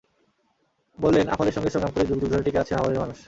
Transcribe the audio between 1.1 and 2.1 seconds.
আফালের সঙ্গে সংগ্রাম করে